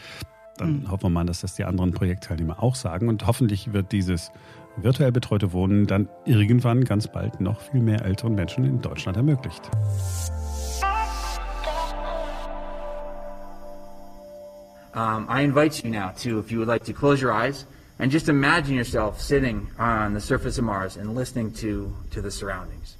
dann 0.57 0.81
mhm. 0.81 0.91
hoffen 0.91 1.03
wir 1.03 1.09
mal, 1.09 1.25
dass 1.25 1.39
das 1.39 1.55
die 1.55 1.63
anderen 1.63 1.93
Projektteilnehmer 1.93 2.61
auch 2.61 2.75
sagen. 2.75 3.07
Und 3.07 3.25
hoffentlich 3.25 3.71
wird 3.71 3.93
dieses 3.93 4.33
virtuell 4.75 5.13
betreute 5.13 5.53
Wohnen 5.53 5.87
dann 5.87 6.09
irgendwann 6.25 6.83
ganz 6.83 7.07
bald 7.07 7.39
noch 7.39 7.61
viel 7.61 7.79
mehr 7.79 8.03
älteren 8.03 8.35
Menschen 8.35 8.65
in 8.65 8.81
Deutschland 8.81 9.15
ermöglicht. 9.15 9.71
Um, 14.93 15.29
I 15.29 15.43
invite 15.43 15.85
you 15.85 15.93
now 15.93 16.11
to, 16.23 16.39
if 16.39 16.51
you 16.51 16.57
would 16.57 16.67
like 16.67 16.83
to 16.83 16.91
close 16.91 17.23
your 17.23 17.31
eyes 17.31 17.65
and 17.99 18.11
just 18.11 18.27
imagine 18.27 18.75
yourself 18.75 19.21
sitting 19.21 19.67
on 19.79 20.13
the 20.13 20.19
surface 20.19 20.59
of 20.59 20.65
Mars 20.65 20.97
and 20.97 21.15
listening 21.15 21.53
to, 21.53 21.93
to 22.11 22.21
the 22.21 22.31
surroundings. 22.31 22.96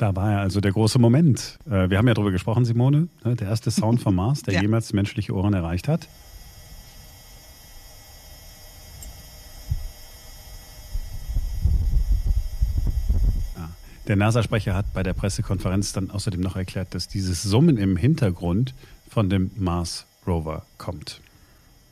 Da 0.00 0.16
war 0.16 0.30
ja 0.30 0.38
also 0.40 0.62
der 0.62 0.72
große 0.72 0.98
Moment. 0.98 1.58
Äh, 1.66 1.90
wir 1.90 1.98
haben 1.98 2.08
ja 2.08 2.14
darüber 2.14 2.30
gesprochen, 2.30 2.64
Simone. 2.64 3.08
Ne, 3.22 3.36
der 3.36 3.48
erste 3.48 3.70
Sound 3.70 4.00
vom 4.02 4.14
Mars, 4.14 4.42
der 4.42 4.54
ja. 4.54 4.62
jemals 4.62 4.94
menschliche 4.94 5.34
Ohren 5.34 5.52
erreicht 5.52 5.88
hat. 5.88 6.08
Der 14.08 14.16
NASA-Sprecher 14.16 14.74
hat 14.74 14.92
bei 14.94 15.02
der 15.02 15.12
Pressekonferenz 15.12 15.92
dann 15.92 16.10
außerdem 16.10 16.40
noch 16.40 16.56
erklärt, 16.56 16.94
dass 16.94 17.06
dieses 17.06 17.42
Summen 17.42 17.76
im 17.76 17.98
Hintergrund 17.98 18.74
von 19.06 19.28
dem 19.28 19.50
Mars 19.56 20.06
Rover 20.26 20.64
kommt. 20.78 21.20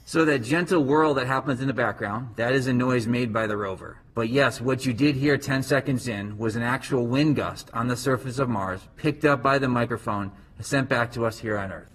So 0.09 0.25
that 0.25 0.43
gentle 0.43 0.83
whirl 0.83 1.13
that 1.17 1.27
happens 1.27 1.61
in 1.61 1.67
the 1.67 1.75
background, 1.75 2.29
that 2.37 2.55
is 2.55 2.67
a 2.67 2.73
noise 2.73 3.07
made 3.07 3.31
by 3.31 3.47
the 3.47 3.59
rover. 3.59 3.99
But 4.15 4.31
yes, 4.31 4.59
what 4.59 4.87
you 4.87 4.95
did 4.95 5.17
hear 5.17 5.37
10 5.37 5.63
seconds 5.63 6.09
in 6.09 6.39
was 6.39 6.57
an 6.57 6.63
actual 6.63 7.07
wind 7.07 7.37
gust 7.37 7.71
on 7.75 7.89
the 7.89 7.95
surface 7.95 8.39
of 8.39 8.49
Mars, 8.49 8.81
picked 8.97 9.27
up 9.27 9.43
by 9.43 9.59
the 9.59 9.69
microphone 9.69 10.31
sent 10.61 10.89
back 10.89 11.13
to 11.13 11.27
us 11.27 11.39
here 11.39 11.59
on 11.59 11.71
Earth. 11.73 11.91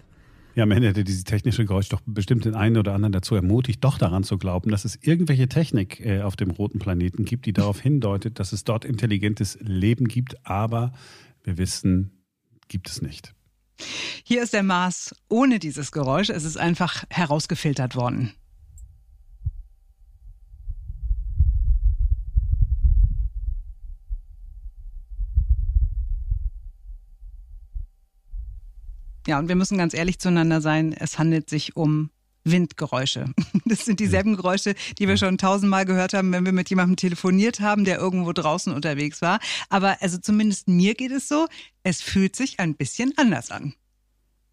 Ja, 0.53 0.61
am 0.61 0.69
Ende 0.69 0.89
hätte 0.89 1.03
dieses 1.03 1.23
technische 1.23 1.65
Geräusch 1.65 1.89
doch 1.89 2.01
bestimmt 2.05 2.45
den 2.45 2.53
einen 2.53 2.77
oder 2.77 2.93
anderen 2.93 3.13
dazu 3.13 3.33
ermutigt, 3.33 3.83
doch 3.83 3.97
daran 3.97 4.23
zu 4.23 4.37
glauben, 4.37 4.69
dass 4.69 4.85
es 4.85 4.99
irgendwelche 5.01 5.47
Technik 5.47 5.99
äh, 6.05 6.21
auf 6.21 6.35
dem 6.35 6.51
roten 6.51 6.77
Planeten 6.77 7.25
gibt, 7.25 7.47
die 7.47 7.53
darauf 7.53 7.79
hindeutet, 7.79 8.37
dass 8.37 8.53
es 8.53 8.63
dort 8.63 8.85
intelligentes 8.85 9.57
Leben 9.59 10.07
gibt. 10.07 10.35
Aber 10.45 10.93
wir 11.43 11.57
wissen, 11.57 12.11
gibt 12.67 12.91
es 12.91 13.01
nicht. 13.01 13.33
Hier 14.23 14.43
ist 14.43 14.53
der 14.53 14.63
Mars 14.63 15.15
ohne 15.29 15.59
dieses 15.59 15.91
Geräusch. 15.91 16.29
Es 16.29 16.43
ist 16.43 16.57
einfach 16.57 17.03
herausgefiltert 17.09 17.95
worden. 17.95 18.33
Ja, 29.25 29.39
und 29.39 29.47
wir 29.47 29.55
müssen 29.55 29.77
ganz 29.77 29.93
ehrlich 29.93 30.19
zueinander 30.19 30.59
sein. 30.59 30.93
Es 30.93 31.17
handelt 31.17 31.49
sich 31.49 31.77
um 31.77 32.09
Windgeräusche. 32.43 33.25
Das 33.65 33.85
sind 33.85 33.99
dieselben 33.99 34.35
Geräusche, 34.35 34.75
die 34.99 35.07
wir 35.07 35.15
schon 35.15 35.37
tausendmal 35.37 35.85
gehört 35.85 36.13
haben, 36.13 36.33
wenn 36.33 36.45
wir 36.45 36.51
mit 36.51 36.69
jemandem 36.69 36.97
telefoniert 36.97 37.61
haben, 37.61 37.85
der 37.85 37.97
irgendwo 37.97 38.33
draußen 38.33 38.73
unterwegs 38.73 39.21
war. 39.21 39.39
Aber 39.69 39.97
also 40.01 40.17
zumindest 40.17 40.67
mir 40.67 40.95
geht 40.95 41.11
es 41.11 41.29
so, 41.29 41.47
es 41.83 42.01
fühlt 42.01 42.35
sich 42.35 42.59
ein 42.59 42.75
bisschen 42.75 43.13
anders 43.17 43.51
an. 43.51 43.73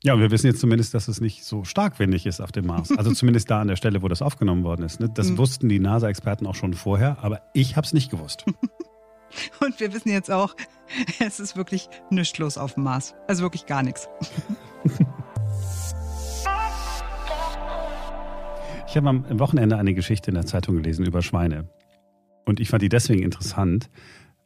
Ja, 0.02 0.14
und 0.14 0.20
wir 0.20 0.30
wissen 0.30 0.46
jetzt 0.46 0.60
zumindest, 0.60 0.94
dass 0.94 1.08
es 1.08 1.20
nicht 1.20 1.44
so 1.44 1.64
stark 1.64 1.98
windig 1.98 2.24
ist 2.24 2.40
auf 2.40 2.52
dem 2.52 2.66
Mars. 2.66 2.90
Also 2.96 3.12
zumindest 3.12 3.50
da 3.50 3.60
an 3.60 3.68
der 3.68 3.76
Stelle, 3.76 4.00
wo 4.00 4.08
das 4.08 4.22
aufgenommen 4.22 4.64
worden 4.64 4.82
ist. 4.84 5.00
Ne? 5.00 5.10
Das 5.12 5.30
mhm. 5.30 5.38
wussten 5.38 5.68
die 5.68 5.78
NASA-Experten 5.78 6.46
auch 6.46 6.54
schon 6.54 6.72
vorher, 6.72 7.18
aber 7.20 7.42
ich 7.52 7.76
habe 7.76 7.86
es 7.86 7.92
nicht 7.92 8.10
gewusst. 8.10 8.44
Und 9.60 9.78
wir 9.78 9.92
wissen 9.92 10.08
jetzt 10.08 10.30
auch, 10.30 10.56
es 11.20 11.38
ist 11.38 11.56
wirklich 11.56 11.88
nichts 12.10 12.38
los 12.38 12.56
auf 12.56 12.74
dem 12.74 12.84
Mars. 12.84 13.14
Also 13.28 13.42
wirklich 13.42 13.66
gar 13.66 13.82
nichts. 13.82 14.08
Ich 18.90 18.96
habe 18.96 19.08
am 19.08 19.38
Wochenende 19.38 19.76
eine 19.76 19.94
Geschichte 19.94 20.32
in 20.32 20.34
der 20.34 20.46
Zeitung 20.46 20.74
gelesen 20.74 21.06
über 21.06 21.22
Schweine. 21.22 21.70
Und 22.44 22.58
ich 22.58 22.70
fand 22.70 22.82
die 22.82 22.88
deswegen 22.88 23.22
interessant 23.22 23.88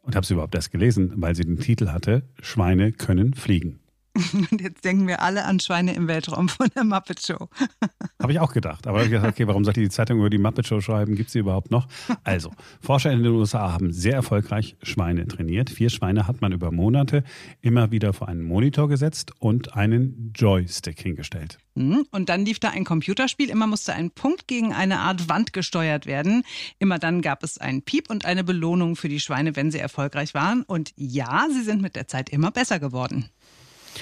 und 0.03 0.17
habe 0.17 0.27
sie 0.27 0.35
überhaupt 0.35 0.55
erst 0.55 0.71
gelesen, 0.71 1.15
weil 1.17 1.35
sie 1.35 1.45
den 1.45 1.57
Titel 1.57 1.89
hatte, 1.89 2.25
Schweine 2.43 2.93
können 2.93 3.33
fliegen. 3.33 3.81
Und 4.51 4.61
jetzt 4.61 4.85
denken 4.85 5.09
wir 5.09 5.23
alle 5.23 5.45
an 5.45 5.59
Schweine 5.59 5.95
im 5.95 6.07
Weltraum 6.07 6.49
von 6.49 6.69
der 6.75 6.85
Muppet 6.85 7.21
Show. 7.27 7.49
Habe 8.23 8.33
ich 8.33 8.39
auch 8.39 8.53
gedacht. 8.53 8.87
Aber 8.87 9.03
ich 9.03 9.11
gedacht, 9.11 9.29
okay, 9.29 9.47
warum 9.47 9.65
sollte 9.65 9.81
die 9.81 9.91
Zeitung 9.91 10.19
über 10.19 10.31
die 10.31 10.39
Muppet 10.39 10.67
Show 10.67 10.81
schreiben? 10.81 11.17
Gibt 11.17 11.31
sie 11.31 11.41
überhaupt 11.41 11.71
noch? 11.71 11.89
Also, 12.23 12.53
Forscher 12.81 13.11
in 13.11 13.23
den 13.23 13.33
USA 13.33 13.73
haben 13.73 13.93
sehr 13.93 14.15
erfolgreich 14.15 14.77
Schweine 14.83 15.27
trainiert. 15.27 15.69
Vier 15.69 15.91
Schweine 15.91 16.29
hat 16.29 16.41
man 16.41 16.53
über 16.53 16.71
Monate 16.71 17.25
immer 17.61 17.91
wieder 17.91 18.13
vor 18.13 18.29
einen 18.29 18.43
Monitor 18.43 18.89
gesetzt 18.89 19.33
und 19.41 19.75
einen 19.75 20.33
Joystick 20.35 21.01
hingestellt. 21.01 21.59
Mhm. 21.75 22.07
Und 22.13 22.29
dann 22.29 22.45
lief 22.45 22.61
da 22.61 22.71
ein 22.71 22.85
Computerspiel. 22.85 23.51
Immer 23.51 23.67
musste 23.67 23.95
ein 23.95 24.11
Punkt 24.13 24.47
gegen 24.47 24.73
eine 24.73 25.01
Art 25.01 25.29
Wand 25.29 25.53
gesteuert 25.53 26.07
werden. 26.07 26.45
Immer 26.79 27.01
dann 27.01 27.21
gab 27.21 27.43
es 27.43 27.59
einen 27.59 27.83
Piep 27.83 28.11
und 28.11 28.25
eine 28.25 28.45
Belohnung 28.45 28.95
für 28.95 29.09
die 29.09 29.21
Schweine, 29.21 29.57
wenn 29.57 29.73
sie 29.73 29.79
erfolgreich 29.79 30.35
waren. 30.35 30.63
Und 30.63 30.93
ja, 30.97 31.47
sie 31.51 31.63
sind 31.63 31.83
mit 31.83 31.97
der 31.97 32.07
Zeit 32.07 32.31
immer 32.31 32.53
besser 32.53 32.79
geworden. 32.79 33.29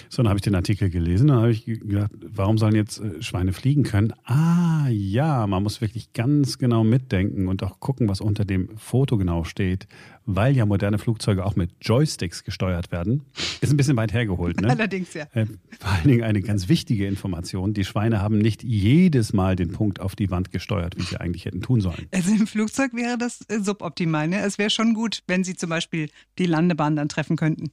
So, 0.08 0.22
dann 0.22 0.28
habe 0.28 0.38
ich 0.38 0.42
den 0.42 0.54
Artikel 0.54 0.90
gelesen 0.90 1.30
und 1.30 1.36
habe 1.36 1.52
ich 1.52 1.64
gedacht, 1.64 2.10
warum 2.20 2.58
sollen 2.58 2.74
jetzt 2.74 3.00
äh, 3.00 3.22
Schweine 3.22 3.52
fliegen 3.52 3.82
können? 3.82 4.12
Ah, 4.24 4.88
ja, 4.88 5.46
man 5.46 5.62
muss 5.62 5.80
wirklich 5.80 6.12
ganz 6.12 6.58
genau 6.58 6.84
mitdenken 6.84 7.48
und 7.48 7.62
auch 7.62 7.80
gucken, 7.80 8.08
was 8.08 8.20
unter 8.20 8.44
dem 8.44 8.76
Foto 8.76 9.16
genau 9.16 9.44
steht, 9.44 9.86
weil 10.26 10.56
ja 10.56 10.66
moderne 10.66 10.98
Flugzeuge 10.98 11.44
auch 11.44 11.56
mit 11.56 11.70
Joysticks 11.80 12.44
gesteuert 12.44 12.92
werden. 12.92 13.22
Ist 13.60 13.72
ein 13.72 13.76
bisschen 13.76 13.96
weit 13.96 14.12
hergeholt, 14.12 14.60
ne? 14.60 14.70
Allerdings, 14.70 15.14
ja. 15.14 15.24
Äh, 15.32 15.46
vor 15.78 15.90
allen 15.90 16.08
Dingen 16.08 16.22
eine 16.22 16.42
ganz 16.42 16.68
wichtige 16.68 17.06
Information. 17.06 17.74
Die 17.74 17.84
Schweine 17.84 18.20
haben 18.20 18.38
nicht 18.38 18.62
jedes 18.62 19.32
Mal 19.32 19.56
den 19.56 19.72
Punkt 19.72 20.00
auf 20.00 20.16
die 20.16 20.30
Wand 20.30 20.50
gesteuert, 20.50 20.96
wie 20.96 21.02
sie 21.02 21.20
eigentlich 21.20 21.44
hätten 21.44 21.62
tun 21.62 21.80
sollen. 21.80 22.06
Also 22.12 22.32
im 22.32 22.46
Flugzeug 22.46 22.94
wäre 22.94 23.18
das 23.18 23.40
äh, 23.48 23.60
suboptimal, 23.60 24.28
ne? 24.28 24.40
Es 24.40 24.58
wäre 24.58 24.70
schon 24.70 24.94
gut, 24.94 25.22
wenn 25.26 25.44
sie 25.44 25.56
zum 25.56 25.70
Beispiel 25.70 26.08
die 26.38 26.46
Landebahn 26.46 26.96
dann 26.96 27.08
treffen 27.08 27.36
könnten. 27.36 27.70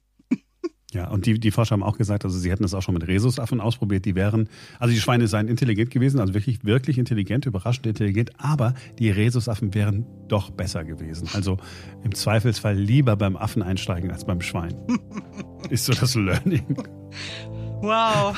Ja, 0.92 1.08
und 1.08 1.26
die, 1.26 1.38
die 1.38 1.50
Forscher 1.50 1.74
haben 1.74 1.82
auch 1.82 1.96
gesagt, 1.96 2.24
also 2.24 2.36
sie 2.36 2.50
hätten 2.50 2.64
das 2.64 2.74
auch 2.74 2.82
schon 2.82 2.94
mit 2.94 3.06
Rhesusaffen 3.06 3.60
ausprobiert, 3.60 4.04
die 4.04 4.14
wären, 4.16 4.48
also 4.78 4.92
die 4.92 5.00
Schweine 5.00 5.28
seien 5.28 5.46
intelligent 5.46 5.90
gewesen, 5.90 6.18
also 6.18 6.34
wirklich, 6.34 6.64
wirklich 6.64 6.98
intelligent, 6.98 7.46
überraschend 7.46 7.86
intelligent, 7.86 8.32
aber 8.38 8.74
die 8.98 9.10
Rhesusaffen 9.10 9.72
wären 9.74 10.04
doch 10.26 10.50
besser 10.50 10.84
gewesen. 10.84 11.28
Also 11.32 11.58
im 12.02 12.14
Zweifelsfall 12.14 12.74
lieber 12.76 13.16
beim 13.16 13.36
Affen 13.36 13.62
einsteigen 13.62 14.10
als 14.10 14.24
beim 14.24 14.40
Schwein. 14.40 14.74
Ist 15.70 15.84
so 15.84 15.92
das 15.92 16.14
Learning. 16.16 16.76
Wow. 17.80 18.36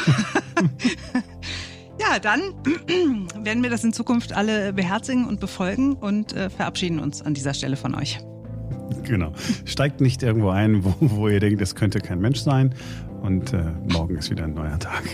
ja, 2.01 2.19
dann 2.19 2.41
werden 3.45 3.63
wir 3.63 3.71
das 3.71 3.83
in 3.83 3.93
Zukunft 3.93 4.35
alle 4.35 4.73
beherzigen 4.75 5.27
und 5.27 5.41
befolgen 5.41 5.95
und 5.95 6.35
äh, 6.35 6.51
verabschieden 6.51 6.99
uns 6.99 7.23
an 7.23 7.33
dieser 7.33 7.55
Stelle 7.55 7.77
von 7.77 7.95
euch. 7.95 8.19
Genau. 9.13 9.31
Steigt 9.67 10.01
nicht 10.01 10.23
irgendwo 10.23 10.49
ein, 10.49 10.85
wo, 10.85 10.95
wo 11.01 11.29
ihr 11.29 11.39
denkt, 11.39 11.61
das 11.61 11.75
könnte 11.75 12.01
kein 12.01 12.19
Mensch 12.19 12.41
sein. 12.41 12.75
Und 13.21 13.53
äh, 13.53 13.65
morgen 13.93 14.17
ist 14.17 14.31
wieder 14.31 14.45
ein 14.45 14.55
neuer 14.55 14.79
Tag. 14.79 15.05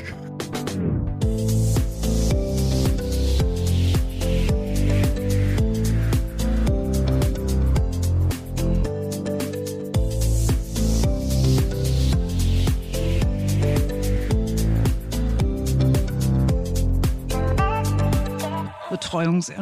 Betreuungs- 18.99 19.53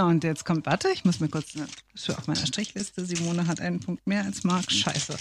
und 0.00 0.24
jetzt 0.24 0.44
kommt, 0.44 0.66
warte, 0.66 0.88
ich 0.88 1.04
muss 1.04 1.20
mir 1.20 1.28
kurz 1.28 1.52
für 1.94 2.16
auf 2.16 2.26
meiner 2.26 2.46
Strichliste. 2.46 3.04
Simone 3.04 3.46
hat 3.46 3.60
einen 3.60 3.80
Punkt 3.80 4.06
mehr 4.06 4.24
als 4.24 4.44
Marc. 4.44 4.70
Scheiße. 4.70 5.16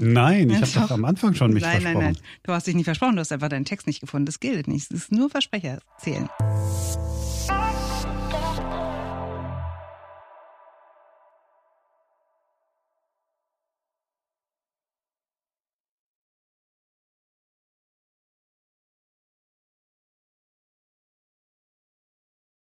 Nein, 0.00 0.50
ich 0.50 0.56
habe 0.60 0.86
doch 0.86 0.90
am 0.90 1.04
Anfang 1.04 1.34
schon 1.34 1.52
mich 1.52 1.62
nein, 1.62 1.80
versprochen. 1.80 2.04
Nein, 2.04 2.12
nein, 2.14 2.22
du 2.42 2.52
hast 2.52 2.66
dich 2.66 2.74
nicht 2.74 2.84
versprochen, 2.84 3.16
du 3.16 3.20
hast 3.20 3.32
einfach 3.32 3.48
deinen 3.48 3.64
Text 3.64 3.86
nicht 3.86 4.00
gefunden. 4.00 4.26
Das 4.26 4.40
gilt 4.40 4.68
nicht. 4.68 4.90
Es 4.90 5.02
ist 5.02 5.12
nur 5.12 5.30
Versprecher 5.30 5.80
zählen. 5.98 6.28